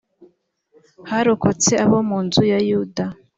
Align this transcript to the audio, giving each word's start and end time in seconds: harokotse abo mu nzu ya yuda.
harokotse 1.09 1.71
abo 1.83 1.97
mu 2.07 2.17
nzu 2.25 2.43
ya 2.51 2.59
yuda. 2.67 3.05